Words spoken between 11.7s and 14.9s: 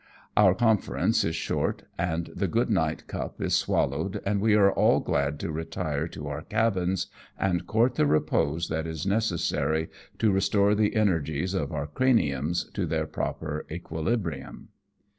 our craniums to their proper equi librium.